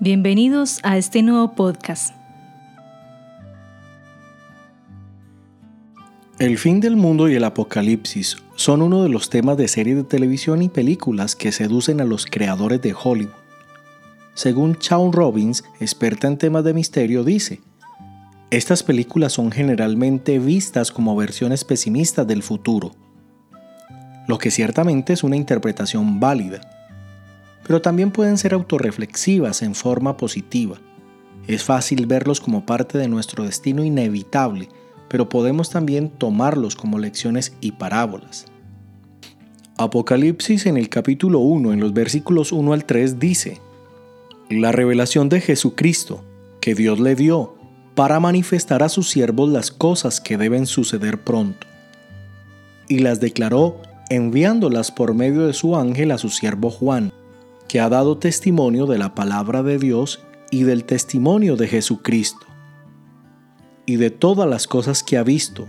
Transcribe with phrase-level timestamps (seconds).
[0.00, 2.14] Bienvenidos a este nuevo podcast.
[6.38, 10.04] El fin del mundo y el apocalipsis son uno de los temas de series de
[10.04, 13.34] televisión y películas que seducen a los creadores de Hollywood.
[14.34, 17.60] Según Shawn Robbins, experta en temas de misterio, dice,
[18.52, 22.92] estas películas son generalmente vistas como versiones pesimistas del futuro,
[24.28, 26.77] lo que ciertamente es una interpretación válida
[27.68, 30.78] pero también pueden ser autorreflexivas en forma positiva.
[31.46, 34.70] Es fácil verlos como parte de nuestro destino inevitable,
[35.08, 38.46] pero podemos también tomarlos como lecciones y parábolas.
[39.76, 43.60] Apocalipsis en el capítulo 1, en los versículos 1 al 3, dice,
[44.48, 46.24] La revelación de Jesucristo,
[46.62, 47.54] que Dios le dio,
[47.94, 51.66] para manifestar a sus siervos las cosas que deben suceder pronto.
[52.88, 57.12] Y las declaró enviándolas por medio de su ángel a su siervo Juan
[57.68, 62.46] que ha dado testimonio de la palabra de Dios y del testimonio de Jesucristo,
[63.86, 65.66] y de todas las cosas que ha visto.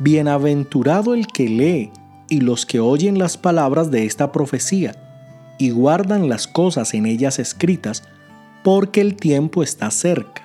[0.00, 1.92] Bienaventurado el que lee
[2.28, 4.96] y los que oyen las palabras de esta profecía
[5.58, 8.02] y guardan las cosas en ellas escritas,
[8.64, 10.44] porque el tiempo está cerca.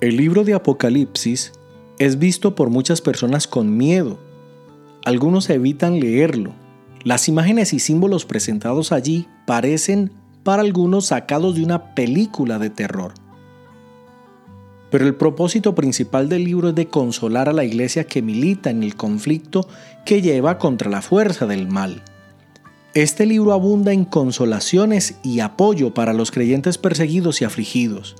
[0.00, 1.52] El libro de Apocalipsis
[1.98, 4.18] es visto por muchas personas con miedo.
[5.04, 6.54] Algunos evitan leerlo
[7.04, 13.14] las imágenes y símbolos presentados allí parecen para algunos sacados de una película de terror.
[14.90, 18.82] Pero el propósito principal del libro es de consolar a la iglesia que milita en
[18.82, 19.66] el conflicto
[20.04, 22.02] que lleva contra la fuerza del mal.
[22.94, 28.16] Este libro abunda en consolaciones y apoyo para los creyentes perseguidos y afligidos.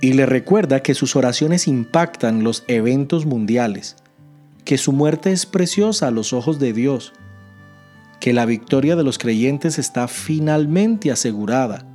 [0.00, 3.96] Y le recuerda que sus oraciones impactan los eventos mundiales,
[4.68, 7.14] que su muerte es preciosa a los ojos de Dios,
[8.20, 11.86] que la victoria de los creyentes está finalmente asegurada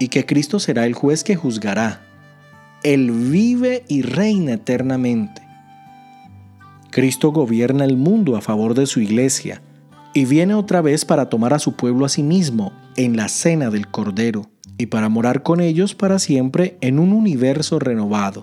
[0.00, 2.00] y que Cristo será el juez que juzgará.
[2.82, 5.40] Él vive y reina eternamente.
[6.90, 9.62] Cristo gobierna el mundo a favor de su iglesia
[10.14, 13.70] y viene otra vez para tomar a su pueblo a sí mismo en la cena
[13.70, 18.42] del Cordero y para morar con ellos para siempre en un universo renovado.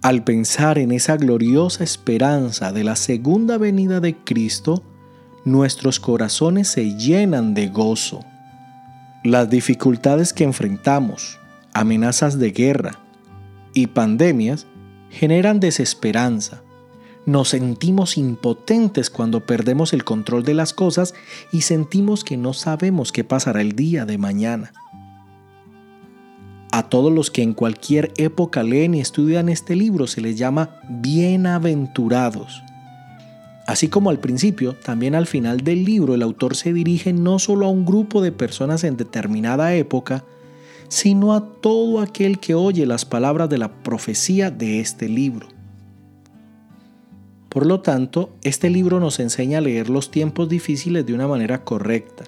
[0.00, 4.84] Al pensar en esa gloriosa esperanza de la segunda venida de Cristo,
[5.44, 8.24] nuestros corazones se llenan de gozo.
[9.24, 11.40] Las dificultades que enfrentamos,
[11.72, 13.00] amenazas de guerra
[13.74, 14.68] y pandemias
[15.10, 16.62] generan desesperanza.
[17.26, 21.12] Nos sentimos impotentes cuando perdemos el control de las cosas
[21.50, 24.72] y sentimos que no sabemos qué pasará el día de mañana
[26.78, 30.76] a todos los que en cualquier época leen y estudian este libro se les llama
[30.88, 32.62] bienaventurados.
[33.66, 37.66] Así como al principio, también al final del libro el autor se dirige no solo
[37.66, 40.22] a un grupo de personas en determinada época,
[40.86, 45.48] sino a todo aquel que oye las palabras de la profecía de este libro.
[47.48, 51.64] Por lo tanto, este libro nos enseña a leer los tiempos difíciles de una manera
[51.64, 52.22] correcta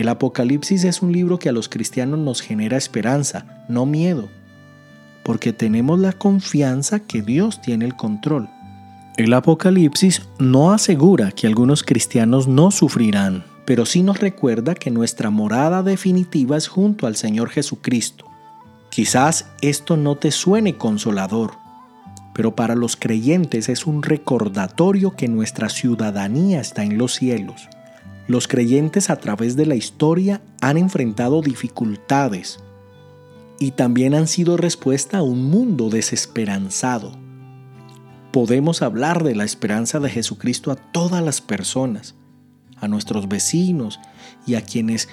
[0.00, 4.30] el Apocalipsis es un libro que a los cristianos nos genera esperanza, no miedo,
[5.22, 8.48] porque tenemos la confianza que Dios tiene el control.
[9.18, 15.28] El Apocalipsis no asegura que algunos cristianos no sufrirán, pero sí nos recuerda que nuestra
[15.28, 18.24] morada definitiva es junto al Señor Jesucristo.
[18.88, 21.52] Quizás esto no te suene consolador,
[22.32, 27.68] pero para los creyentes es un recordatorio que nuestra ciudadanía está en los cielos.
[28.26, 32.60] Los creyentes a través de la historia han enfrentado dificultades
[33.58, 37.12] y también han sido respuesta a un mundo desesperanzado.
[38.32, 42.14] Podemos hablar de la esperanza de Jesucristo a todas las personas,
[42.76, 44.00] a nuestros vecinos
[44.46, 45.08] y a quienes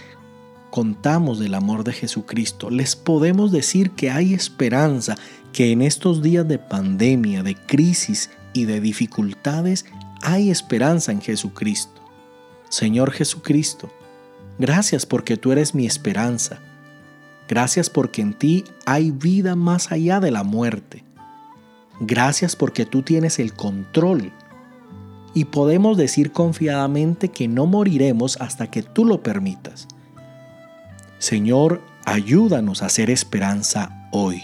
[0.70, 2.70] contamos del amor de Jesucristo.
[2.70, 5.16] Les podemos decir que hay esperanza,
[5.52, 9.86] que en estos días de pandemia, de crisis y de dificultades
[10.22, 12.07] hay esperanza en Jesucristo.
[12.70, 13.90] Señor Jesucristo,
[14.60, 16.60] gracias porque tú eres mi esperanza.
[17.48, 21.04] Gracias porque en ti hay vida más allá de la muerte.
[22.00, 24.32] Gracias porque tú tienes el control.
[25.34, 29.88] Y podemos decir confiadamente que no moriremos hasta que tú lo permitas.
[31.20, 34.42] Señor, ayúdanos a hacer esperanza hoy.